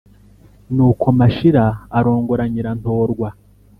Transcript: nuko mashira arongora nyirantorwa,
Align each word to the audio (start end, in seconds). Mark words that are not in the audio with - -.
nuko 0.75 1.05
mashira 1.19 1.63
arongora 1.97 2.43
nyirantorwa, 2.51 3.27